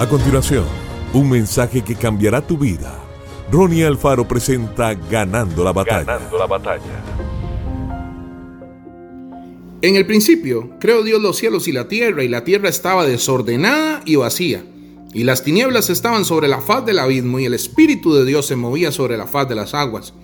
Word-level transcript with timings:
A 0.00 0.08
continuación, 0.08 0.64
un 1.12 1.28
mensaje 1.28 1.82
que 1.82 1.94
cambiará 1.94 2.40
tu 2.40 2.56
vida. 2.56 2.98
Ronnie 3.52 3.84
Alfaro 3.84 4.26
presenta 4.26 4.94
Ganando 4.94 5.62
la 5.62 5.74
batalla. 5.74 6.04
Ganando 6.04 6.38
la 6.38 6.46
batalla. 6.46 7.04
En 9.82 9.96
el 9.96 10.06
principio, 10.06 10.70
creó 10.80 11.02
Dios 11.02 11.20
los 11.20 11.36
cielos 11.36 11.68
y 11.68 11.72
la 11.72 11.86
tierra, 11.86 12.24
y 12.24 12.28
la 12.28 12.44
tierra 12.44 12.70
estaba 12.70 13.06
desordenada 13.06 14.00
y 14.06 14.16
vacía, 14.16 14.64
y 15.12 15.24
las 15.24 15.44
tinieblas 15.44 15.90
estaban 15.90 16.24
sobre 16.24 16.48
la 16.48 16.62
faz 16.62 16.86
del 16.86 16.98
abismo, 16.98 17.38
y 17.38 17.44
el 17.44 17.52
Espíritu 17.52 18.14
de 18.14 18.24
Dios 18.24 18.46
se 18.46 18.56
movía 18.56 18.92
sobre 18.92 19.18
la 19.18 19.26
faz 19.26 19.50
de 19.50 19.54
las 19.54 19.74
aguas. 19.74 20.14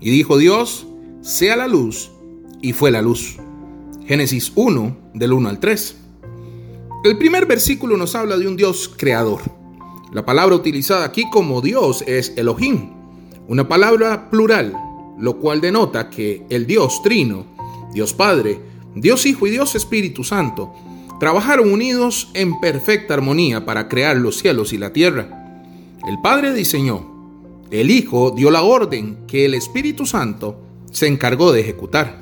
Y 0.00 0.10
dijo 0.10 0.38
Dios, 0.38 0.86
sea 1.22 1.56
la 1.56 1.66
luz, 1.66 2.12
y 2.62 2.74
fue 2.74 2.92
la 2.92 3.02
luz. 3.02 3.38
Génesis 4.06 4.52
1, 4.54 4.96
del 5.14 5.32
1 5.32 5.48
al 5.48 5.58
3. 5.58 6.05
El 7.04 7.18
primer 7.18 7.46
versículo 7.46 7.96
nos 7.96 8.14
habla 8.14 8.36
de 8.36 8.48
un 8.48 8.56
Dios 8.56 8.92
creador. 8.96 9.40
La 10.12 10.24
palabra 10.24 10.56
utilizada 10.56 11.04
aquí 11.04 11.28
como 11.30 11.60
Dios 11.60 12.02
es 12.06 12.32
Elohim, 12.36 12.90
una 13.48 13.68
palabra 13.68 14.30
plural, 14.30 14.74
lo 15.18 15.38
cual 15.38 15.60
denota 15.60 16.10
que 16.10 16.44
el 16.50 16.66
Dios 16.66 17.02
Trino, 17.02 17.46
Dios 17.92 18.12
Padre, 18.12 18.60
Dios 18.94 19.24
Hijo 19.26 19.46
y 19.46 19.50
Dios 19.50 19.74
Espíritu 19.74 20.24
Santo 20.24 20.72
trabajaron 21.20 21.72
unidos 21.72 22.30
en 22.34 22.58
perfecta 22.60 23.14
armonía 23.14 23.64
para 23.64 23.88
crear 23.88 24.16
los 24.16 24.38
cielos 24.38 24.72
y 24.72 24.78
la 24.78 24.92
tierra. 24.92 25.62
El 26.08 26.20
Padre 26.20 26.54
diseñó, 26.54 27.14
el 27.70 27.90
Hijo 27.90 28.32
dio 28.32 28.50
la 28.50 28.62
orden 28.62 29.18
que 29.26 29.44
el 29.44 29.54
Espíritu 29.54 30.06
Santo 30.06 30.60
se 30.90 31.06
encargó 31.06 31.52
de 31.52 31.60
ejecutar. 31.60 32.18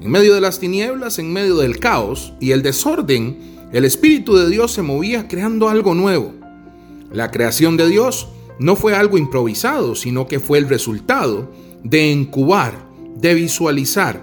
En 0.00 0.10
medio 0.10 0.34
de 0.34 0.40
las 0.40 0.58
tinieblas, 0.58 1.18
en 1.18 1.32
medio 1.32 1.56
del 1.56 1.78
caos 1.78 2.32
y 2.40 2.52
el 2.52 2.62
desorden, 2.62 3.59
el 3.72 3.84
Espíritu 3.84 4.34
de 4.34 4.50
Dios 4.50 4.72
se 4.72 4.82
movía 4.82 5.28
creando 5.28 5.68
algo 5.68 5.94
nuevo. 5.94 6.34
La 7.12 7.30
creación 7.30 7.76
de 7.76 7.88
Dios 7.88 8.28
no 8.58 8.74
fue 8.74 8.94
algo 8.94 9.16
improvisado, 9.16 9.94
sino 9.94 10.26
que 10.26 10.40
fue 10.40 10.58
el 10.58 10.68
resultado 10.68 11.52
de 11.84 12.10
incubar, 12.10 12.74
de 13.16 13.34
visualizar, 13.34 14.20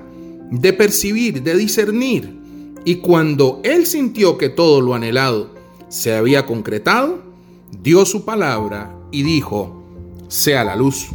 de 0.52 0.74
percibir, 0.74 1.44
de 1.44 1.56
discernir. 1.56 2.38
Y 2.84 2.96
cuando 2.96 3.62
Él 3.64 3.86
sintió 3.86 4.38
que 4.38 4.50
todo 4.50 4.82
lo 4.82 4.94
anhelado 4.94 5.52
se 5.88 6.14
había 6.14 6.46
concretado, 6.46 7.24
dio 7.82 8.06
su 8.06 8.26
palabra 8.26 8.94
y 9.12 9.24
dijo, 9.24 9.82
sea 10.28 10.66
la 10.66 10.76
luz. 10.76 11.08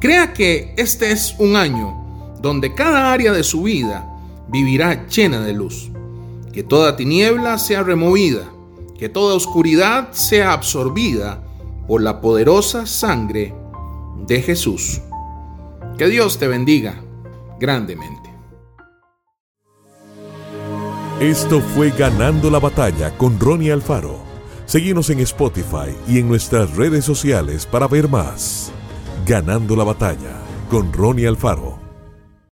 Crea 0.00 0.34
que 0.34 0.74
este 0.76 1.12
es 1.12 1.34
un 1.38 1.56
año 1.56 2.36
donde 2.42 2.74
cada 2.74 3.10
área 3.10 3.32
de 3.32 3.42
su 3.42 3.62
vida 3.62 4.06
vivirá 4.50 5.06
llena 5.08 5.40
de 5.40 5.54
luz 5.54 5.90
que 6.52 6.62
toda 6.62 6.96
tiniebla 6.96 7.58
sea 7.58 7.82
removida, 7.82 8.50
que 8.98 9.08
toda 9.08 9.34
oscuridad 9.34 10.12
sea 10.12 10.52
absorbida 10.52 11.42
por 11.86 12.02
la 12.02 12.20
poderosa 12.20 12.86
sangre 12.86 13.54
de 14.26 14.42
Jesús. 14.42 15.00
Que 15.96 16.08
Dios 16.08 16.38
te 16.38 16.48
bendiga 16.48 17.02
grandemente. 17.58 18.30
Esto 21.20 21.60
fue 21.60 21.90
Ganando 21.90 22.50
la 22.50 22.58
Batalla 22.58 23.16
con 23.18 23.38
Ronnie 23.38 23.72
Alfaro. 23.72 24.18
Seguimos 24.64 25.10
en 25.10 25.20
Spotify 25.20 25.94
y 26.08 26.18
en 26.18 26.28
nuestras 26.28 26.74
redes 26.76 27.04
sociales 27.04 27.66
para 27.66 27.86
ver 27.86 28.08
más. 28.08 28.72
Ganando 29.26 29.76
la 29.76 29.84
Batalla 29.84 30.40
con 30.70 30.92
Ronnie 30.92 31.26
Alfaro. 31.26 31.79